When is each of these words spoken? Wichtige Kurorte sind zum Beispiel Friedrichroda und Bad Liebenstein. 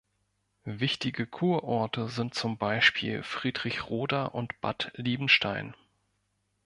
Wichtige 0.65 1.27
Kurorte 1.27 2.09
sind 2.09 2.33
zum 2.33 2.57
Beispiel 2.57 3.21
Friedrichroda 3.21 4.25
und 4.25 4.59
Bad 4.59 4.91
Liebenstein. 4.95 5.75